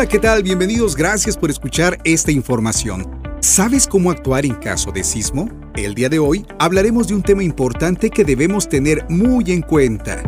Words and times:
Hola, 0.00 0.08
¿qué 0.08 0.18
tal? 0.18 0.42
Bienvenidos, 0.42 0.96
gracias 0.96 1.36
por 1.36 1.50
escuchar 1.50 1.98
esta 2.04 2.32
información. 2.32 3.20
¿Sabes 3.40 3.86
cómo 3.86 4.10
actuar 4.10 4.46
en 4.46 4.54
caso 4.54 4.90
de 4.90 5.04
sismo? 5.04 5.50
El 5.76 5.94
día 5.94 6.08
de 6.08 6.18
hoy 6.18 6.46
hablaremos 6.58 7.06
de 7.06 7.16
un 7.16 7.22
tema 7.22 7.42
importante 7.42 8.08
que 8.08 8.24
debemos 8.24 8.66
tener 8.66 9.04
muy 9.10 9.52
en 9.52 9.60
cuenta. 9.60 10.22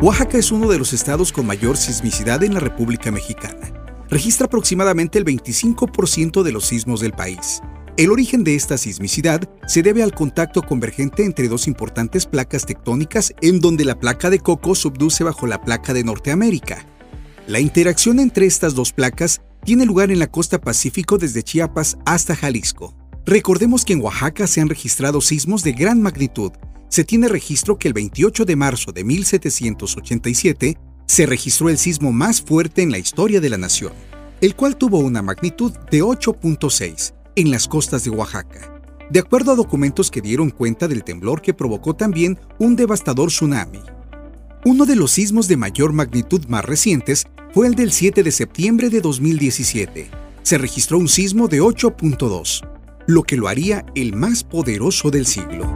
Oaxaca 0.00 0.38
es 0.38 0.50
uno 0.50 0.66
de 0.66 0.78
los 0.78 0.94
estados 0.94 1.30
con 1.30 1.44
mayor 1.44 1.76
sismicidad 1.76 2.42
en 2.42 2.54
la 2.54 2.60
República 2.60 3.10
Mexicana. 3.10 3.70
Registra 4.08 4.46
aproximadamente 4.46 5.18
el 5.18 5.26
25% 5.26 6.42
de 6.42 6.52
los 6.52 6.64
sismos 6.64 7.00
del 7.00 7.12
país. 7.12 7.60
El 7.98 8.12
origen 8.12 8.44
de 8.44 8.54
esta 8.54 8.78
sismicidad 8.78 9.50
se 9.66 9.82
debe 9.82 10.04
al 10.04 10.14
contacto 10.14 10.62
convergente 10.62 11.24
entre 11.24 11.48
dos 11.48 11.66
importantes 11.66 12.26
placas 12.26 12.64
tectónicas 12.64 13.34
en 13.40 13.58
donde 13.58 13.84
la 13.84 13.98
placa 13.98 14.30
de 14.30 14.38
Coco 14.38 14.76
subduce 14.76 15.24
bajo 15.24 15.48
la 15.48 15.60
placa 15.62 15.92
de 15.92 16.04
Norteamérica. 16.04 16.86
La 17.48 17.58
interacción 17.58 18.20
entre 18.20 18.46
estas 18.46 18.76
dos 18.76 18.92
placas 18.92 19.40
tiene 19.64 19.84
lugar 19.84 20.12
en 20.12 20.20
la 20.20 20.28
costa 20.28 20.60
pacífico 20.60 21.18
desde 21.18 21.42
Chiapas 21.42 21.98
hasta 22.06 22.36
Jalisco. 22.36 22.94
Recordemos 23.26 23.84
que 23.84 23.94
en 23.94 24.00
Oaxaca 24.00 24.46
se 24.46 24.60
han 24.60 24.68
registrado 24.68 25.20
sismos 25.20 25.64
de 25.64 25.72
gran 25.72 26.00
magnitud. 26.00 26.52
Se 26.88 27.02
tiene 27.02 27.26
registro 27.26 27.80
que 27.80 27.88
el 27.88 27.94
28 27.94 28.44
de 28.44 28.54
marzo 28.54 28.92
de 28.92 29.02
1787 29.02 30.78
se 31.04 31.26
registró 31.26 31.68
el 31.68 31.78
sismo 31.78 32.12
más 32.12 32.42
fuerte 32.42 32.82
en 32.82 32.92
la 32.92 32.98
historia 32.98 33.40
de 33.40 33.50
la 33.50 33.58
nación, 33.58 33.92
el 34.40 34.54
cual 34.54 34.76
tuvo 34.76 35.00
una 35.00 35.20
magnitud 35.20 35.72
de 35.90 36.04
8.6 36.04 37.17
en 37.40 37.52
las 37.52 37.68
costas 37.68 38.02
de 38.02 38.10
Oaxaca, 38.10 38.82
de 39.10 39.20
acuerdo 39.20 39.52
a 39.52 39.54
documentos 39.54 40.10
que 40.10 40.20
dieron 40.20 40.50
cuenta 40.50 40.88
del 40.88 41.04
temblor 41.04 41.40
que 41.40 41.54
provocó 41.54 41.94
también 41.94 42.36
un 42.58 42.74
devastador 42.74 43.28
tsunami. 43.28 43.78
Uno 44.64 44.86
de 44.86 44.96
los 44.96 45.12
sismos 45.12 45.46
de 45.46 45.56
mayor 45.56 45.92
magnitud 45.92 46.44
más 46.48 46.64
recientes 46.64 47.28
fue 47.54 47.68
el 47.68 47.76
del 47.76 47.92
7 47.92 48.24
de 48.24 48.32
septiembre 48.32 48.90
de 48.90 49.00
2017. 49.00 50.10
Se 50.42 50.58
registró 50.58 50.98
un 50.98 51.06
sismo 51.06 51.46
de 51.46 51.62
8.2, 51.62 52.68
lo 53.06 53.22
que 53.22 53.36
lo 53.36 53.46
haría 53.46 53.86
el 53.94 54.16
más 54.16 54.42
poderoso 54.42 55.12
del 55.12 55.24
siglo. 55.24 55.72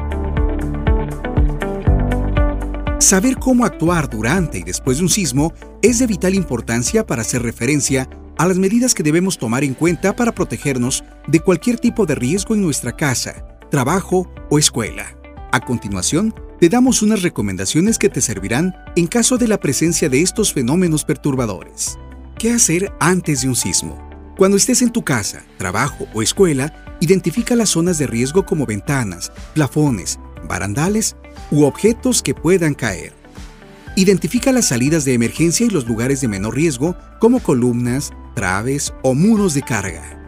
Saber 2.99 3.37
cómo 3.37 3.65
actuar 3.65 4.11
durante 4.11 4.59
y 4.59 4.63
después 4.65 4.97
de 4.97 5.05
un 5.05 5.11
sismo 5.11 5.55
es 5.81 6.01
de 6.01 6.09
vital 6.09 6.35
importancia 6.35 7.07
para 7.07 7.23
hacer 7.23 7.43
referencia 7.43 8.09
a 8.43 8.49
las 8.49 8.59
medidas 8.59 8.93
que 8.93 9.05
debemos 9.05 9.39
tomar 9.39 9.63
en 9.63 9.73
cuenta 9.73 10.17
para 10.17 10.33
protegernos 10.33 11.05
de 11.29 11.39
cualquier 11.39 11.79
tipo 11.79 12.07
de 12.07 12.17
riesgo 12.17 12.57
en 12.57 12.63
nuestra 12.63 12.91
casa, 12.91 13.47
trabajo 13.71 14.29
o 14.51 14.59
escuela. 14.59 15.17
A 15.53 15.61
continuación, 15.61 16.35
te 16.59 16.69
damos 16.69 17.03
unas 17.03 17.23
recomendaciones 17.23 17.99
que 17.99 18.09
te 18.09 18.21
servirán 18.21 18.75
en 18.97 19.07
caso 19.07 19.39
de 19.39 19.47
la 19.47 19.61
presencia 19.61 20.09
de 20.09 20.23
estos 20.23 20.53
fenómenos 20.53 21.05
perturbadores. 21.05 22.01
¿Qué 22.37 22.51
hacer 22.51 22.93
antes 22.99 23.43
de 23.43 23.49
un 23.49 23.55
sismo? 23.55 24.11
Cuando 24.37 24.57
estés 24.57 24.83
en 24.83 24.91
tu 24.91 25.05
casa, 25.05 25.45
trabajo 25.57 26.09
o 26.13 26.21
escuela, 26.21 26.97
identifica 26.99 27.55
las 27.55 27.69
zonas 27.69 27.97
de 27.99 28.09
riesgo 28.09 28.45
como 28.45 28.67
ventanas, 28.67 29.31
plafones, 29.55 30.19
barandales 30.49 31.15
u 31.53 31.63
objetos 31.63 32.23
que 32.23 32.35
puedan 32.35 32.75
caer. 32.75 33.13
Identifica 33.95 34.51
las 34.51 34.67
salidas 34.67 35.05
de 35.05 35.15
emergencia 35.15 35.65
y 35.65 35.71
los 35.71 35.87
lugares 35.87 36.21
de 36.23 36.27
menor 36.27 36.57
riesgo 36.57 36.97
como 37.21 37.39
columnas, 37.39 38.11
traves 38.35 38.93
o 39.03 39.15
muros 39.15 39.55
de 39.55 39.63
carga. 39.63 40.19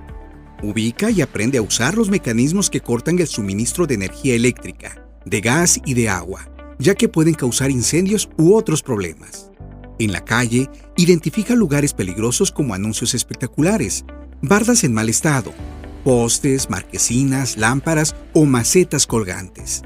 Ubica 0.63 1.11
y 1.11 1.21
aprende 1.21 1.59
a 1.59 1.63
usar 1.63 1.97
los 1.97 2.09
mecanismos 2.09 2.71
que 2.71 2.81
cortan 2.81 3.19
el 3.19 3.27
suministro 3.27 3.87
de 3.87 3.95
energía 3.95 4.35
eléctrica, 4.35 5.05
de 5.25 5.41
gas 5.41 5.81
y 5.85 5.95
de 5.95 6.09
agua, 6.09 6.49
ya 6.79 6.95
que 6.95 7.09
pueden 7.09 7.35
causar 7.35 7.71
incendios 7.71 8.29
u 8.39 8.55
otros 8.55 8.83
problemas. 8.83 9.51
En 9.99 10.13
la 10.13 10.25
calle, 10.25 10.69
identifica 10.97 11.55
lugares 11.55 11.93
peligrosos 11.93 12.51
como 12.51 12.75
anuncios 12.75 13.15
espectaculares, 13.15 14.05
bardas 14.43 14.85
en 14.85 14.93
mal 14.93 15.09
estado, 15.09 15.53
postes, 16.03 16.69
marquesinas, 16.69 17.57
lámparas 17.57 18.15
o 18.33 18.45
macetas 18.45 19.07
colgantes. 19.07 19.83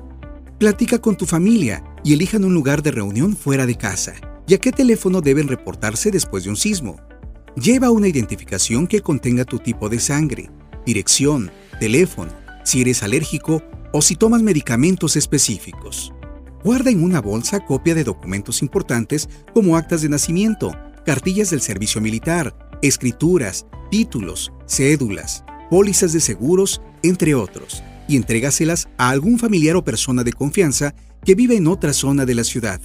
Platica 0.58 0.98
con 0.98 1.16
tu 1.16 1.26
familia 1.26 1.84
y 2.02 2.14
elijan 2.14 2.44
un 2.44 2.54
lugar 2.54 2.82
de 2.82 2.90
reunión 2.90 3.36
fuera 3.36 3.66
de 3.66 3.76
casa, 3.76 4.14
y 4.46 4.54
a 4.54 4.58
qué 4.58 4.72
teléfono 4.72 5.20
deben 5.20 5.46
reportarse 5.46 6.10
después 6.10 6.44
de 6.44 6.50
un 6.50 6.56
sismo. 6.56 6.96
Lleva 7.56 7.90
una 7.90 8.08
identificación 8.08 8.86
que 8.86 9.00
contenga 9.00 9.44
tu 9.44 9.58
tipo 9.58 9.88
de 9.88 9.98
sangre, 9.98 10.50
dirección, 10.86 11.50
teléfono, 11.80 12.32
si 12.64 12.80
eres 12.80 13.02
alérgico 13.02 13.62
o 13.92 14.02
si 14.02 14.14
tomas 14.14 14.42
medicamentos 14.42 15.16
específicos. 15.16 16.12
Guarda 16.62 16.90
en 16.90 17.02
una 17.02 17.20
bolsa 17.20 17.60
copia 17.60 17.94
de 17.94 18.04
documentos 18.04 18.62
importantes 18.62 19.28
como 19.54 19.76
actas 19.76 20.02
de 20.02 20.08
nacimiento, 20.08 20.76
cartillas 21.04 21.50
del 21.50 21.60
servicio 21.60 22.00
militar, 22.00 22.56
escrituras, 22.82 23.66
títulos, 23.90 24.52
cédulas, 24.66 25.44
pólizas 25.70 26.12
de 26.12 26.20
seguros, 26.20 26.80
entre 27.02 27.34
otros, 27.34 27.82
y 28.06 28.16
entrégaselas 28.16 28.88
a 28.98 29.10
algún 29.10 29.38
familiar 29.38 29.76
o 29.76 29.84
persona 29.84 30.22
de 30.22 30.32
confianza 30.32 30.94
que 31.24 31.34
vive 31.34 31.56
en 31.56 31.66
otra 31.66 31.92
zona 31.92 32.24
de 32.24 32.34
la 32.34 32.44
ciudad. 32.44 32.80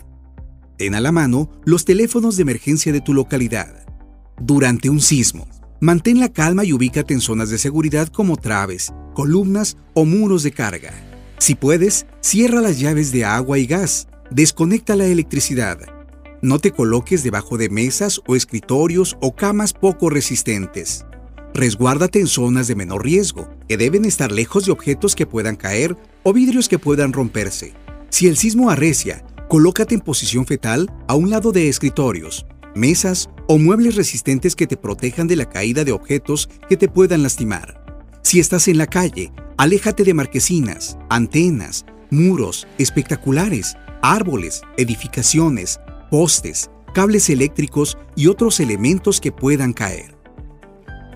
Ten 0.77 0.95
a 0.95 1.01
la 1.01 1.11
mano 1.11 1.51
los 1.65 1.85
teléfonos 1.85 2.37
de 2.37 2.41
emergencia 2.43 2.91
de 2.91 3.01
tu 3.01 3.13
localidad 3.13 3.82
durante 4.39 4.89
un 4.89 5.01
sismo. 5.01 5.47
Mantén 5.79 6.19
la 6.19 6.29
calma 6.29 6.63
y 6.63 6.73
ubícate 6.73 7.13
en 7.13 7.21
zonas 7.21 7.49
de 7.49 7.57
seguridad 7.57 8.07
como 8.07 8.37
traves, 8.37 8.93
columnas 9.13 9.77
o 9.93 10.05
muros 10.05 10.43
de 10.43 10.51
carga. 10.51 10.93
Si 11.39 11.55
puedes, 11.55 12.05
cierra 12.21 12.61
las 12.61 12.79
llaves 12.79 13.11
de 13.11 13.25
agua 13.25 13.59
y 13.59 13.65
gas, 13.65 14.07
desconecta 14.31 14.95
la 14.95 15.05
electricidad. 15.05 15.79
No 16.41 16.59
te 16.59 16.71
coloques 16.71 17.23
debajo 17.23 17.57
de 17.57 17.69
mesas 17.69 18.21
o 18.27 18.35
escritorios 18.35 19.17
o 19.21 19.35
camas 19.35 19.73
poco 19.73 20.09
resistentes. 20.09 21.05
Resguárdate 21.53 22.19
en 22.19 22.27
zonas 22.27 22.67
de 22.67 22.75
menor 22.75 23.03
riesgo, 23.03 23.49
que 23.67 23.77
deben 23.77 24.05
estar 24.05 24.31
lejos 24.31 24.65
de 24.65 24.71
objetos 24.71 25.15
que 25.15 25.25
puedan 25.25 25.55
caer 25.55 25.95
o 26.23 26.33
vidrios 26.33 26.67
que 26.67 26.79
puedan 26.79 27.13
romperse. 27.13 27.73
Si 28.09 28.27
el 28.27 28.37
sismo 28.37 28.69
arrecia, 28.69 29.23
colócate 29.49 29.95
en 29.95 30.01
posición 30.01 30.45
fetal 30.45 30.91
a 31.07 31.15
un 31.15 31.29
lado 31.29 31.51
de 31.51 31.69
escritorios, 31.69 32.45
mesas 32.75 33.29
o 33.47 33.57
muebles 33.57 33.95
resistentes 33.95 34.55
que 34.55 34.67
te 34.67 34.77
protejan 34.77 35.27
de 35.27 35.35
la 35.35 35.49
caída 35.49 35.83
de 35.83 35.91
objetos 35.91 36.49
que 36.69 36.77
te 36.77 36.87
puedan 36.87 37.23
lastimar. 37.23 37.83
Si 38.23 38.39
estás 38.39 38.67
en 38.67 38.77
la 38.77 38.87
calle, 38.87 39.31
aléjate 39.57 40.03
de 40.03 40.13
marquesinas, 40.13 40.97
antenas, 41.09 41.85
muros, 42.09 42.67
espectaculares, 42.77 43.75
árboles, 44.01 44.61
edificaciones, 44.77 45.79
postes, 46.09 46.69
cables 46.93 47.29
eléctricos 47.29 47.97
y 48.15 48.27
otros 48.27 48.59
elementos 48.59 49.19
que 49.19 49.31
puedan 49.31 49.73
caer. 49.73 50.15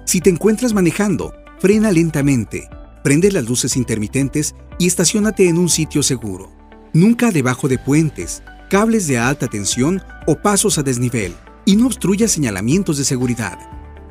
Si 0.06 0.22
te 0.22 0.30
encuentras 0.30 0.74
manejando, 0.74 1.34
frena 1.60 1.92
lentamente, 1.92 2.70
prende 3.04 3.32
las 3.32 3.46
luces 3.46 3.78
intermitentes 3.78 4.56
y 4.80 4.88
estacionate 4.88 5.48
en 5.48 5.58
un 5.58 5.70
sitio 5.70 6.04
seguro. 6.04 6.52
Nunca 6.94 7.32
debajo 7.32 7.68
de 7.68 7.78
puentes, 7.78 8.44
cables 8.70 9.08
de 9.08 9.18
alta 9.18 9.48
tensión 9.48 10.02
o 10.26 10.36
pasos 10.36 10.78
a 10.78 10.84
desnivel 10.84 11.34
y 11.68 11.76
no 11.76 11.88
obstruya 11.88 12.30
señalamientos 12.30 12.98
de 12.98 13.04
seguridad. 13.04 13.60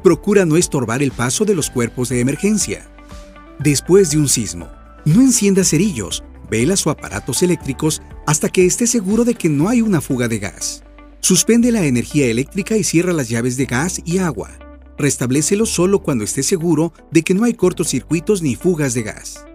Procura 0.02 0.44
no 0.44 0.58
estorbar 0.58 1.02
el 1.02 1.10
paso 1.10 1.46
de 1.46 1.54
los 1.54 1.70
cuerpos 1.70 2.10
de 2.10 2.20
emergencia. 2.20 2.86
Después 3.58 4.10
de 4.10 4.18
un 4.18 4.28
sismo, 4.28 4.68
no 5.06 5.22
encienda 5.22 5.64
cerillos, 5.64 6.22
velas 6.50 6.86
o 6.86 6.90
aparatos 6.90 7.42
eléctricos 7.42 8.02
hasta 8.26 8.50
que 8.50 8.66
esté 8.66 8.86
seguro 8.86 9.24
de 9.24 9.34
que 9.34 9.48
no 9.48 9.70
hay 9.70 9.80
una 9.80 10.02
fuga 10.02 10.28
de 10.28 10.38
gas. 10.38 10.84
Suspende 11.20 11.72
la 11.72 11.86
energía 11.86 12.26
eléctrica 12.26 12.76
y 12.76 12.84
cierra 12.84 13.14
las 13.14 13.30
llaves 13.30 13.56
de 13.56 13.64
gas 13.64 14.02
y 14.04 14.18
agua. 14.18 14.50
Restablécelo 14.98 15.64
solo 15.64 16.00
cuando 16.02 16.24
esté 16.24 16.42
seguro 16.42 16.92
de 17.10 17.22
que 17.22 17.32
no 17.32 17.44
hay 17.44 17.54
cortocircuitos 17.54 18.42
ni 18.42 18.54
fugas 18.54 18.92
de 18.92 19.02
gas. 19.02 19.46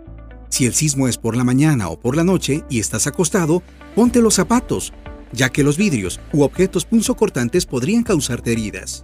Si 0.50 0.66
el 0.66 0.74
sismo 0.74 1.08
es 1.08 1.20
por 1.20 1.38
la 1.38 1.44
mañana 1.44 1.90
o 1.90 2.00
por 2.00 2.16
la 2.16 2.24
noche 2.24 2.64
y 2.68 2.80
estás 2.80 3.06
acostado, 3.06 3.62
ponte 3.96 4.22
los 4.22 4.34
zapatos 4.34 4.92
ya 5.34 5.50
que 5.50 5.64
los 5.64 5.78
vidrios 5.78 6.20
u 6.34 6.44
objetos 6.44 6.86
punzocortantes 6.86 7.66
podrían 7.66 8.04
causarte 8.04 8.52
heridas. 8.52 9.04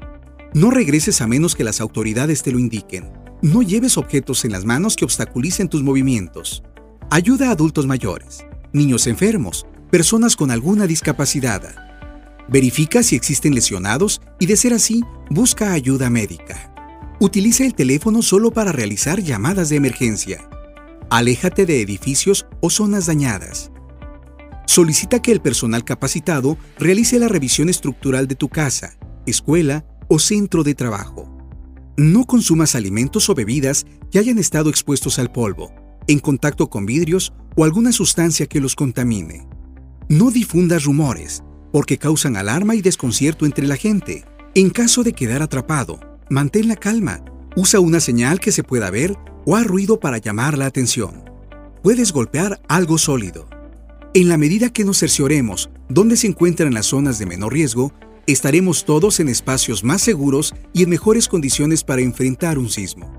No 0.53 0.71
regreses 0.71 1.21
a 1.21 1.27
menos 1.27 1.55
que 1.55 1.63
las 1.63 1.81
autoridades 1.81 2.43
te 2.43 2.51
lo 2.51 2.59
indiquen. 2.59 3.11
No 3.41 3.61
lleves 3.61 3.97
objetos 3.97 4.45
en 4.45 4.51
las 4.51 4.65
manos 4.65 4.95
que 4.95 5.05
obstaculicen 5.05 5.69
tus 5.69 5.83
movimientos. 5.83 6.63
Ayuda 7.09 7.49
a 7.49 7.51
adultos 7.51 7.85
mayores, 7.85 8.45
niños 8.73 9.07
enfermos, 9.07 9.65
personas 9.91 10.35
con 10.35 10.51
alguna 10.51 10.87
discapacidad. 10.87 11.75
Verifica 12.49 13.03
si 13.03 13.15
existen 13.15 13.53
lesionados 13.53 14.21
y 14.39 14.45
de 14.45 14.57
ser 14.57 14.73
así, 14.73 15.03
busca 15.29 15.73
ayuda 15.73 16.09
médica. 16.09 16.73
Utiliza 17.19 17.65
el 17.65 17.73
teléfono 17.73 18.21
solo 18.21 18.51
para 18.51 18.71
realizar 18.71 19.21
llamadas 19.21 19.69
de 19.69 19.75
emergencia. 19.75 20.49
Aléjate 21.09 21.65
de 21.65 21.81
edificios 21.81 22.45
o 22.61 22.69
zonas 22.69 23.05
dañadas 23.05 23.71
solicita 24.67 25.21
que 25.21 25.31
el 25.31 25.41
personal 25.41 25.83
capacitado 25.83 26.57
realice 26.77 27.17
la 27.17 27.27
revisión 27.27 27.69
estructural 27.69 28.27
de 28.27 28.35
tu 28.35 28.49
casa, 28.49 28.97
escuela 29.25 29.85
o 30.07 30.19
centro 30.19 30.63
de 30.63 30.75
trabajo. 30.75 31.33
No 31.97 32.25
consumas 32.25 32.75
alimentos 32.75 33.29
o 33.29 33.33
bebidas 33.33 33.87
que 34.11 34.19
hayan 34.19 34.37
estado 34.37 34.69
expuestos 34.69 35.17
al 35.17 35.31
polvo, 35.31 35.73
en 36.07 36.19
contacto 36.19 36.69
con 36.69 36.85
vidrios 36.85 37.33
o 37.55 37.63
alguna 37.63 37.91
sustancia 37.91 38.45
que 38.45 38.61
los 38.61 38.75
contamine. 38.75 39.47
No 40.09 40.29
difundas 40.29 40.83
rumores, 40.83 41.43
porque 41.71 41.97
causan 41.97 42.37
alarma 42.37 42.75
y 42.75 42.81
desconcierto 42.81 43.45
entre 43.45 43.67
la 43.67 43.77
gente. 43.77 44.25
En 44.53 44.69
caso 44.69 45.03
de 45.03 45.13
quedar 45.13 45.41
atrapado, 45.41 45.99
mantén 46.29 46.67
la 46.67 46.75
calma, 46.75 47.23
usa 47.55 47.79
una 47.79 47.99
señal 47.99 48.39
que 48.39 48.51
se 48.51 48.63
pueda 48.63 48.91
ver 48.91 49.15
o 49.45 49.55
haz 49.55 49.65
ruido 49.65 49.99
para 49.99 50.17
llamar 50.17 50.57
la 50.57 50.65
atención. 50.65 51.23
Puedes 51.81 52.11
golpear 52.11 52.61
algo 52.67 52.97
sólido. 52.97 53.56
En 54.17 54.29
la 54.29 54.37
medida 54.39 54.71
que 54.71 54.83
nos 54.83 54.97
cercioremos 54.97 55.69
dónde 55.89 56.17
se 56.17 56.25
encuentran 56.25 56.73
las 56.73 56.87
zonas 56.87 57.19
de 57.19 57.27
menor 57.27 57.53
riesgo, 57.53 57.93
estaremos 58.25 58.83
todos 58.83 59.19
en 59.19 59.29
espacios 59.29 59.83
más 59.83 60.01
seguros 60.01 60.55
y 60.73 60.81
en 60.81 60.89
mejores 60.89 61.27
condiciones 61.27 61.83
para 61.83 62.01
enfrentar 62.01 62.57
un 62.57 62.67
sismo. 62.67 63.13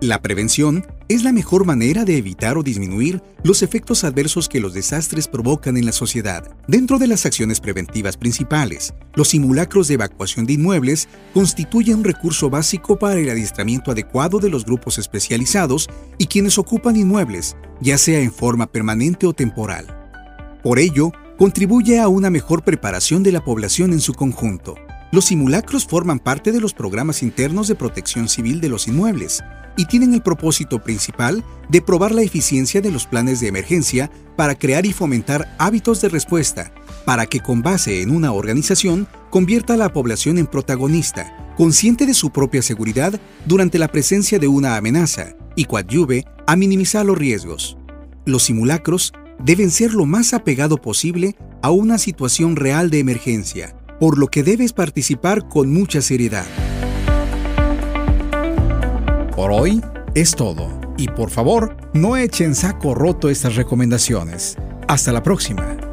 La 0.00 0.22
prevención 0.22 0.86
es 1.08 1.24
la 1.24 1.32
mejor 1.32 1.64
manera 1.64 2.04
de 2.04 2.18
evitar 2.18 2.56
o 2.56 2.62
disminuir 2.62 3.20
los 3.42 3.64
efectos 3.64 4.04
adversos 4.04 4.48
que 4.48 4.60
los 4.60 4.74
desastres 4.74 5.26
provocan 5.26 5.76
en 5.76 5.86
la 5.86 5.90
sociedad. 5.92 6.48
Dentro 6.68 7.00
de 7.00 7.08
las 7.08 7.26
acciones 7.26 7.58
preventivas 7.58 8.16
principales, 8.16 8.94
los 9.16 9.30
simulacros 9.30 9.88
de 9.88 9.94
evacuación 9.94 10.46
de 10.46 10.52
inmuebles 10.52 11.08
constituyen 11.32 11.98
un 11.98 12.04
recurso 12.04 12.48
básico 12.48 12.96
para 12.96 13.18
el 13.18 13.28
adiestramiento 13.28 13.90
adecuado 13.90 14.38
de 14.38 14.50
los 14.50 14.64
grupos 14.64 14.98
especializados 14.98 15.88
y 16.16 16.26
quienes 16.26 16.58
ocupan 16.58 16.94
inmuebles, 16.94 17.56
ya 17.80 17.98
sea 17.98 18.20
en 18.20 18.32
forma 18.32 18.70
permanente 18.70 19.26
o 19.26 19.32
temporal. 19.32 20.03
Por 20.64 20.78
ello, 20.78 21.12
contribuye 21.36 22.00
a 22.00 22.08
una 22.08 22.30
mejor 22.30 22.64
preparación 22.64 23.22
de 23.22 23.32
la 23.32 23.44
población 23.44 23.92
en 23.92 24.00
su 24.00 24.14
conjunto. 24.14 24.76
Los 25.12 25.26
simulacros 25.26 25.86
forman 25.86 26.18
parte 26.18 26.52
de 26.52 26.60
los 26.60 26.72
programas 26.72 27.22
internos 27.22 27.68
de 27.68 27.74
protección 27.74 28.28
civil 28.28 28.62
de 28.62 28.70
los 28.70 28.88
inmuebles 28.88 29.44
y 29.76 29.84
tienen 29.84 30.14
el 30.14 30.22
propósito 30.22 30.82
principal 30.82 31.44
de 31.68 31.82
probar 31.82 32.12
la 32.12 32.22
eficiencia 32.22 32.80
de 32.80 32.90
los 32.90 33.06
planes 33.06 33.40
de 33.40 33.48
emergencia 33.48 34.10
para 34.36 34.54
crear 34.54 34.86
y 34.86 34.94
fomentar 34.94 35.54
hábitos 35.58 36.00
de 36.00 36.08
respuesta, 36.08 36.72
para 37.04 37.26
que 37.26 37.40
con 37.40 37.60
base 37.60 38.00
en 38.00 38.10
una 38.10 38.32
organización 38.32 39.06
convierta 39.28 39.74
a 39.74 39.76
la 39.76 39.92
población 39.92 40.38
en 40.38 40.46
protagonista, 40.46 41.52
consciente 41.58 42.06
de 42.06 42.14
su 42.14 42.30
propia 42.30 42.62
seguridad 42.62 43.20
durante 43.44 43.78
la 43.78 43.88
presencia 43.88 44.38
de 44.38 44.48
una 44.48 44.76
amenaza 44.76 45.34
y 45.56 45.66
coadyuve 45.66 46.24
a 46.46 46.56
minimizar 46.56 47.04
los 47.04 47.18
riesgos. 47.18 47.76
Los 48.24 48.44
simulacros 48.44 49.12
deben 49.38 49.70
ser 49.70 49.92
lo 49.94 50.06
más 50.06 50.34
apegado 50.34 50.78
posible 50.78 51.36
a 51.62 51.70
una 51.70 51.98
situación 51.98 52.56
real 52.56 52.90
de 52.90 52.98
emergencia, 52.98 53.76
por 54.00 54.18
lo 54.18 54.28
que 54.28 54.42
debes 54.42 54.72
participar 54.72 55.48
con 55.48 55.72
mucha 55.72 56.02
seriedad. 56.02 56.46
Por 59.34 59.50
hoy 59.50 59.82
es 60.14 60.34
todo, 60.34 60.68
y 60.96 61.08
por 61.08 61.30
favor, 61.30 61.76
no 61.92 62.16
echen 62.16 62.54
saco 62.54 62.94
roto 62.94 63.28
estas 63.28 63.56
recomendaciones. 63.56 64.56
Hasta 64.86 65.12
la 65.12 65.22
próxima. 65.22 65.83